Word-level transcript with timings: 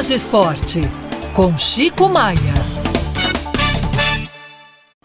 Minas 0.00 0.10
Esporte, 0.10 0.80
com 1.34 1.58
Chico 1.58 2.08
Maia. 2.08 2.54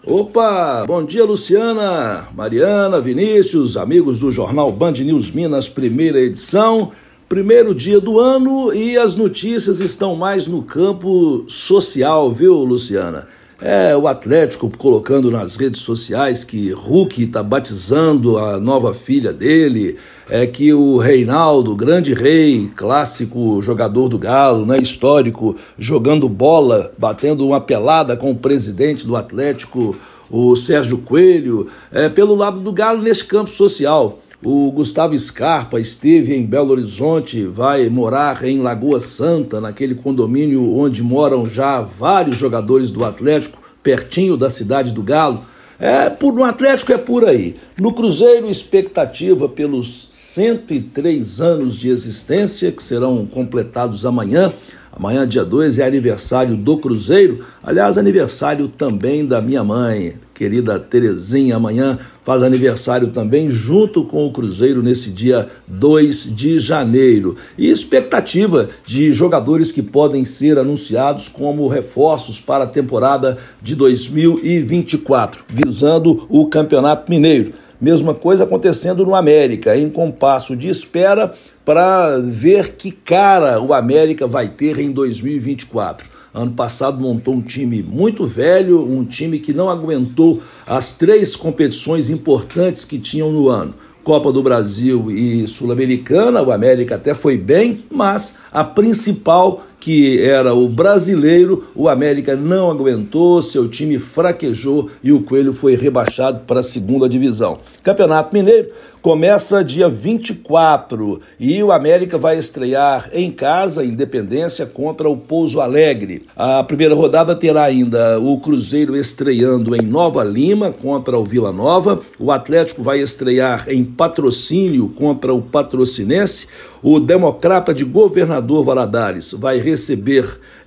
Opa, 0.02 0.86
bom 0.88 1.04
dia 1.04 1.26
Luciana, 1.26 2.30
Mariana, 2.34 3.02
Vinícius, 3.02 3.76
amigos 3.76 4.22
do 4.22 4.32
jornal 4.32 4.72
Band 4.72 4.94
News 4.94 5.32
Minas, 5.32 5.68
primeira 5.68 6.22
edição. 6.22 6.94
Primeiro 7.28 7.76
dia 7.76 8.00
do 8.00 8.22
ano 8.22 8.74
e 8.74 8.98
as 8.98 9.16
notícias 9.16 9.82
estão 9.82 10.16
mais 10.16 10.48
no 10.48 10.64
campo 10.64 11.44
social, 11.50 12.32
viu, 12.32 12.54
Luciana? 12.54 13.28
É 13.62 13.96
o 13.96 14.06
Atlético 14.06 14.70
colocando 14.78 15.32
nas 15.32 15.56
redes 15.56 15.80
sociais 15.80 16.44
que 16.44 16.72
Hulk 16.72 17.24
está 17.24 17.42
batizando 17.42 18.38
a 18.38 18.60
nova 18.60 18.94
filha 18.94 19.32
dele, 19.32 19.98
é 20.30 20.46
que 20.46 20.74
o 20.74 20.98
Reinaldo, 20.98 21.74
grande 21.74 22.14
rei, 22.14 22.70
clássico 22.76 23.62
jogador 23.62 24.10
do 24.10 24.20
Galo, 24.20 24.66
né, 24.66 24.78
histórico, 24.78 25.56
jogando 25.80 26.28
bola, 26.28 26.92
batendo 26.98 27.48
uma 27.48 27.62
pelada 27.62 28.18
com 28.18 28.30
o 28.32 28.36
presidente 28.36 29.08
do 29.08 29.16
Atlético, 29.16 29.96
o 30.30 30.56
Sérgio 30.58 30.98
Coelho, 30.98 31.68
é, 31.94 32.10
pelo 32.10 32.36
lado 32.36 32.60
do 32.60 32.74
Galo 32.74 33.02
nesse 33.02 33.24
campo 33.24 33.50
social. 33.50 34.20
O 34.44 34.70
Gustavo 34.72 35.18
Scarpa 35.18 35.80
esteve 35.80 36.36
em 36.36 36.46
Belo 36.46 36.72
Horizonte, 36.72 37.46
vai 37.46 37.90
morar 37.90 38.44
em 38.44 38.60
Lagoa 38.60 39.00
Santa, 39.00 39.62
naquele 39.62 39.96
condomínio 39.96 40.74
onde 40.74 41.02
moram 41.02 41.50
já 41.50 41.80
vários 41.80 42.38
jogadores 42.38 42.92
do 42.92 43.06
Atlético, 43.06 43.64
pertinho 43.82 44.36
da 44.36 44.50
cidade 44.50 44.94
do 44.94 45.02
Galo. 45.02 45.44
É, 45.80 46.10
no 46.22 46.44
Atlético 46.44 46.92
é 46.92 46.98
por 46.98 47.26
aí. 47.26 47.56
No 47.78 47.94
Cruzeiro, 47.94 48.50
expectativa 48.50 49.48
pelos 49.48 50.08
103 50.10 51.42
anos 51.42 51.78
de 51.78 51.90
existência, 51.90 52.72
que 52.72 52.84
serão 52.84 53.26
completados 53.26 54.06
amanhã. 54.06 54.54
Amanhã, 54.98 55.28
dia 55.28 55.44
2, 55.44 55.80
é 55.80 55.86
aniversário 55.86 56.56
do 56.56 56.78
Cruzeiro. 56.78 57.42
Aliás, 57.62 57.98
aniversário 57.98 58.70
também 58.70 59.26
da 59.26 59.42
minha 59.42 59.62
mãe, 59.62 60.14
querida 60.34 60.80
Terezinha. 60.80 61.58
Amanhã 61.58 62.00
faz 62.24 62.42
aniversário 62.42 63.10
também, 63.10 63.50
junto 63.50 64.06
com 64.06 64.26
o 64.26 64.32
Cruzeiro, 64.32 64.82
nesse 64.82 65.12
dia 65.12 65.50
2 65.68 66.34
de 66.34 66.60
janeiro. 66.60 67.36
E 67.58 67.70
expectativa 67.70 68.70
de 68.86 69.14
jogadores 69.14 69.70
que 69.70 69.82
podem 69.82 70.24
ser 70.24 70.58
anunciados 70.58 71.28
como 71.28 71.68
reforços 71.68 72.40
para 72.40 72.64
a 72.64 72.68
temporada 72.68 73.38
de 73.62 73.76
2024, 73.76 75.44
visando 75.50 76.26
o 76.30 76.48
Campeonato 76.48 77.12
Mineiro. 77.12 77.65
Mesma 77.80 78.14
coisa 78.14 78.46
acontecendo 78.46 79.06
no 79.06 79.14
América, 79.14 79.78
em 79.78 79.90
compasso 79.90 80.56
de 80.56 80.70
espera 80.70 81.34
para 81.66 82.18
ver 82.20 82.76
que 82.76 82.92
cara 82.92 83.60
o 83.60 83.74
América 83.74 84.28
vai 84.28 84.48
ter 84.48 84.80
em 84.80 84.92
2024. 84.92 86.08
Ano 86.34 86.52
passado 86.52 87.02
montou 87.02 87.34
um 87.34 87.42
time 87.42 87.82
muito 87.82 88.26
velho, 88.28 88.86
um 88.86 89.04
time 89.04 89.40
que 89.40 89.54
não 89.54 89.70
aguentou 89.70 90.42
as 90.68 90.94
três 90.94 91.36
competições 91.36 92.10
importantes 92.10 92.86
que 92.86 93.00
tinham 93.00 93.32
no 93.32 93.50
ano. 93.50 93.74
Copa 94.04 94.32
do 94.32 94.44
Brasil 94.44 95.10
e 95.10 95.48
Sul-Americana, 95.48 96.42
o 96.44 96.52
América 96.52 96.96
até 96.96 97.14
foi 97.14 97.38
bem, 97.38 97.86
mas 97.90 98.36
a 98.52 98.64
principal 98.64 99.64
que 99.86 100.20
era 100.20 100.52
o 100.52 100.68
brasileiro, 100.68 101.68
o 101.76 101.88
América 101.88 102.36
não 102.36 102.72
aguentou, 102.72 103.40
seu 103.40 103.70
time 103.70 104.00
fraquejou 104.00 104.90
e 105.04 105.12
o 105.12 105.22
Coelho 105.22 105.54
foi 105.54 105.76
rebaixado 105.76 106.40
para 106.48 106.62
a 106.62 106.64
segunda 106.64 107.08
divisão. 107.08 107.60
Campeonato 107.84 108.36
Mineiro 108.36 108.70
começa 109.00 109.64
dia 109.64 109.88
24 109.88 111.22
e 111.40 111.62
o 111.62 111.72
América 111.72 112.18
vai 112.18 112.40
estrear 112.40 113.12
em 113.14 113.30
casa, 113.30 113.86
Independência, 113.86 114.66
contra 114.66 115.08
o 115.08 115.16
Pouso 115.16 115.62
Alegre. 115.62 116.24
A 116.36 116.64
primeira 116.64 116.96
rodada 116.96 117.36
terá 117.36 117.66
ainda 117.66 118.20
o 118.20 118.40
Cruzeiro 118.40 118.98
estreando 118.98 119.76
em 119.76 119.84
Nova 119.84 120.24
Lima 120.24 120.72
contra 120.72 121.20
o 121.20 121.24
Vila 121.24 121.52
Nova, 121.52 122.02
o 122.18 122.32
Atlético 122.32 122.82
vai 122.82 123.00
estrear 123.00 123.70
em 123.70 123.86
Patrocínio 123.86 124.90
contra 124.90 125.32
o 125.32 125.40
Patrocinense, 125.44 126.48
o 126.82 127.00
Democrata 127.00 127.74
de 127.74 127.84
Governador 127.84 128.66
Valadares 128.66 129.34
vai 129.34 129.60
receber 129.60 129.75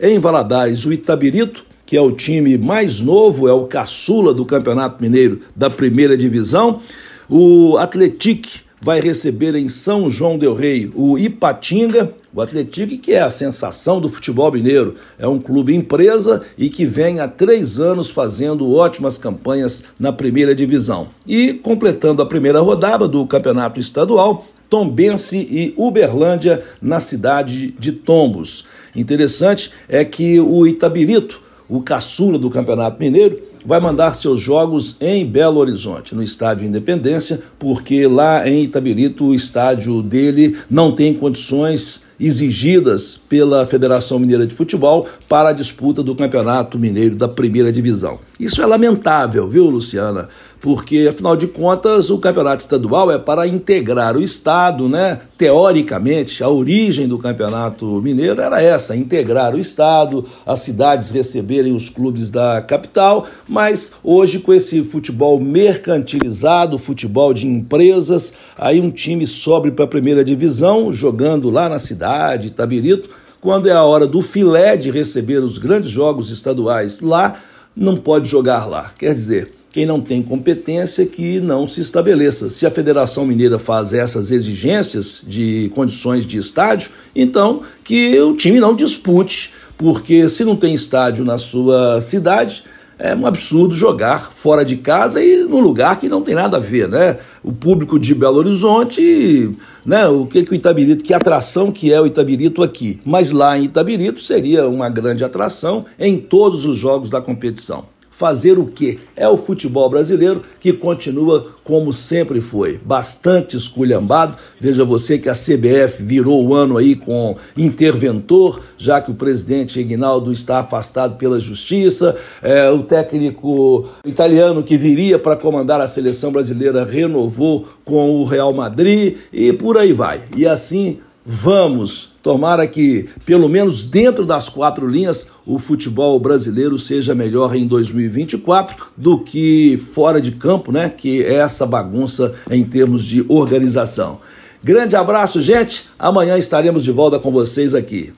em 0.01 0.19
Valadares 0.19 0.85
o 0.85 0.93
Itabirito, 0.93 1.65
que 1.85 1.97
é 1.97 2.01
o 2.01 2.13
time 2.13 2.59
mais 2.59 3.01
novo, 3.01 3.49
é 3.49 3.53
o 3.53 3.65
caçula 3.65 4.35
do 4.35 4.45
Campeonato 4.45 5.03
Mineiro 5.03 5.41
da 5.57 5.71
primeira 5.71 6.17
divisão. 6.17 6.81
O 7.29 7.77
Atletique 7.79 8.61
vai 8.81 9.01
receber 9.01 9.55
em 9.55 9.69
São 9.69 10.11
João 10.11 10.39
del 10.39 10.55
Rei 10.55 10.91
o 10.95 11.19
Ipatinga, 11.19 12.13
o 12.33 12.41
Atletique 12.41 12.99
que 12.99 13.13
é 13.13 13.23
a 13.23 13.31
sensação 13.31 14.01
do 14.01 14.09
futebol 14.09 14.53
mineiro. 14.53 14.95
É 15.19 15.27
um 15.27 15.39
clube 15.39 15.75
empresa 15.75 16.43
e 16.57 16.69
que 16.69 16.85
vem 16.85 17.21
há 17.21 17.27
três 17.27 17.81
anos 17.81 18.11
fazendo 18.11 18.73
ótimas 18.73 19.19
campanhas 19.19 19.83
na 19.99 20.13
primeira 20.13 20.55
divisão. 20.55 21.09
E 21.27 21.55
completando 21.55 22.23
a 22.23 22.27
primeira 22.27 22.61
rodada 22.61 23.09
do 23.09 23.27
campeonato 23.27 23.81
estadual, 23.81 24.47
Tombense 24.69 25.39
e 25.39 25.73
Uberlândia 25.77 26.63
na 26.81 27.01
cidade 27.01 27.75
de 27.79 27.93
Tombos. 27.93 28.67
Interessante 29.01 29.71
é 29.89 30.05
que 30.05 30.41
o 30.41 30.67
Itabirito, 30.67 31.41
o 31.69 31.81
caçula 31.81 32.39
do 32.39 32.51
Campeonato 32.51 32.99
Mineiro, 32.99 33.41
vai 33.65 33.81
mandar 33.81 34.15
seus 34.15 34.41
jogos 34.41 34.97
em 35.01 35.27
Belo 35.27 35.59
Horizonte, 35.59 36.15
no 36.15 36.23
Estádio 36.23 36.67
Independência, 36.67 37.41
porque 37.59 38.07
lá 38.07 38.49
em 38.49 38.65
Itabirito 38.65 39.27
o 39.27 39.35
estádio 39.35 40.03
dele 40.03 40.57
não 40.71 40.93
tem 40.93 41.13
condições 41.13 42.03
exigidas 42.19 43.21
pela 43.29 43.67
Federação 43.67 44.19
Mineira 44.19 44.47
de 44.47 44.55
Futebol 44.55 45.07
para 45.29 45.51
a 45.51 45.53
disputa 45.53 46.03
do 46.03 46.17
Campeonato 46.17 46.79
Mineiro 46.79 47.15
da 47.15 47.29
Primeira 47.29 47.73
Divisão. 47.73 48.19
Isso 48.39 48.63
é 48.63 48.67
lamentável, 48.67 49.49
viu, 49.49 49.65
Luciana? 49.65 50.29
Porque, 50.61 51.09
afinal 51.09 51.37
de 51.37 51.49
contas, 51.49 52.09
o 52.09 52.19
campeonato 52.19 52.63
estadual 52.63 53.11
é 53.11 53.19
para 53.19 53.49
integrar 53.49 54.17
o 54.17 54.23
Estado, 54.23 54.89
né? 54.89 55.21
Teoricamente, 55.37 56.43
a 56.43 56.49
origem 56.49 57.09
do 57.09 57.19
campeonato 57.19 57.85
mineiro 58.01 58.41
era 58.41 58.63
essa: 58.63 58.95
integrar 58.95 59.57
o 59.57 59.59
Estado, 59.59 60.25
as 60.47 60.61
cidades 60.61 61.11
receberem 61.11 61.75
os 61.75 61.91
clubes 61.91 62.31
da 62.31 62.63
capital, 62.63 63.27
mas 63.49 63.93
hoje, 64.05 64.39
com 64.39 64.55
esse 64.55 64.83
futebol 64.83 65.41
mercantilizado, 65.41 66.79
futebol 66.79 67.35
de 67.35 67.47
empresas, 67.47 68.33
aí 68.57 68.81
um 68.81 68.91
time 68.91 69.27
sobe 69.27 69.73
para 69.73 69.85
a 69.85 69.89
primeira 69.89 70.25
divisão, 70.25 70.93
jogando 70.93 71.51
lá 71.51 71.69
na 71.69 71.81
cidade, 71.81 72.51
Tabirito, 72.51 73.11
quando 73.41 73.69
é 73.69 73.73
a 73.73 73.85
hora 73.85 74.07
do 74.07 74.23
filé 74.23 74.77
de 74.77 74.91
receber 74.93 75.39
os 75.39 75.59
grandes 75.59 75.91
jogos 75.91 76.31
estaduais 76.31 77.01
lá, 77.01 77.41
não 77.79 77.97
pode 77.97 78.29
jogar 78.29 78.67
lá. 78.67 78.93
Quer 78.99 79.15
dizer, 79.15 79.53
quem 79.71 79.87
não 79.87 80.01
tem 80.01 80.23
competência 80.23 81.07
que 81.07 81.41
não 81.41 81.69
se 81.69 81.81
estabeleça. 81.81 82.51
Se 82.51 82.67
a 82.67 82.71
Federação 82.71 83.25
Mineira 83.25 83.59
faz 83.59 83.93
essas 83.93 84.31
exigências 84.31 85.23
de 85.27 85.71
condições 85.75 86.27
de 86.27 86.39
estádio, 86.39 86.91
então 87.15 87.63
que 87.85 88.19
o 88.21 88.35
time 88.35 88.59
não 88.59 88.75
dispute, 88.75 89.53
porque 89.77 90.29
se 90.29 90.45
não 90.45 90.57
tem 90.57 90.75
estádio 90.75 91.25
na 91.25 91.39
sua 91.39 92.01
cidade, 92.01 92.65
é 92.99 93.15
um 93.15 93.27
absurdo 93.27 93.75
jogar 93.75 94.33
fora 94.33 94.65
de 94.65 94.77
casa 94.77 95.23
e 95.23 95.45
num 95.45 95.61
lugar 95.61 95.99
que 96.01 96.09
não 96.09 96.23
tem 96.23 96.35
nada 96.35 96.57
a 96.57 96.61
ver, 96.61 96.89
né? 96.89 97.17
O 97.43 97.53
público 97.53 97.99
de 97.99 98.15
Belo 98.15 98.39
Horizonte, 98.39 99.57
né? 99.87 100.09
O 100.09 100.27
que 100.27 100.43
que 100.43 100.53
o 100.53 100.55
Itabirito, 100.55 101.05
que 101.05 101.15
atração 101.15 101.71
que 101.71 101.93
é 101.93 102.01
o 102.01 102.07
Itabirito 102.07 102.63
aqui? 102.63 103.01
Mas 103.05 103.31
lá 103.31 103.57
em 103.57 103.65
Itabirito 103.65 104.21
seria 104.21 104.69
uma 104.69 104.89
grande 104.89 105.23
atração 105.23 105.85
em 105.99 106.19
todos 106.19 106.65
os 106.65 106.77
jogos 106.77 107.09
da 107.09 107.21
competição 107.21 107.85
fazer 108.19 108.59
o 108.59 108.67
quê? 108.67 108.99
É 109.15 109.29
o 109.29 109.37
futebol 109.37 109.89
brasileiro 109.89 110.43
que 110.59 110.73
continua 110.73 111.53
como 111.63 111.93
sempre 111.93 112.41
foi, 112.41 112.77
bastante 112.85 113.57
esculhambado. 113.57 114.37
Veja 114.59 114.85
você 114.85 115.19
que 115.19 115.29
a 115.29 115.35
CBF 115.35 116.03
virou 116.03 116.45
o 116.45 116.53
ano 116.53 116.77
aí 116.77 116.97
com 116.97 117.37
interventor, 117.57 118.61
já 118.77 119.01
que 119.01 119.13
o 119.13 119.15
presidente 119.15 119.79
Ignaldo 119.79 120.33
está 120.33 120.59
afastado 120.59 121.17
pela 121.17 121.39
justiça. 121.39 122.17
É, 122.43 122.69
o 122.71 122.83
técnico 122.83 123.89
italiano 124.05 124.65
que 124.65 124.77
viria 124.77 125.17
para 125.17 125.37
comandar 125.37 125.81
a 125.81 125.87
seleção 125.87 126.33
brasileira 126.33 126.85
renovou 126.85 127.69
com 127.85 128.11
o 128.17 128.25
Real 128.25 128.53
Madrid 128.53 129.17
e 129.33 129.53
por 129.53 129.79
aí 129.79 129.93
vai. 129.93 130.23
E 130.37 130.45
assim 130.45 130.99
Vamos, 131.31 132.15
tomara 132.23 132.67
que, 132.67 133.07
pelo 133.27 133.51
menos 133.51 133.85
dentro 133.85 134.25
das 134.25 134.49
quatro 134.49 134.89
linhas, 134.89 135.29
o 135.45 135.59
futebol 135.59 136.19
brasileiro 136.19 136.79
seja 136.79 137.15
melhor 137.15 137.55
em 137.55 137.67
2024 137.67 138.87
do 138.97 139.19
que 139.19 139.77
fora 139.93 140.23
de 140.23 140.33
campo, 140.33 140.73
né? 140.73 140.89
Que 140.89 141.23
é 141.23 141.35
essa 141.35 141.67
bagunça 141.67 142.35
em 142.51 142.65
termos 142.65 143.05
de 143.05 143.27
organização. 143.29 144.21
Grande 144.65 144.97
abraço, 144.97 145.43
gente. 145.43 145.85
Amanhã 145.99 146.39
estaremos 146.39 146.83
de 146.83 146.93
volta 146.93 147.19
com 147.19 147.31
vocês 147.31 147.75
aqui. 147.75 148.15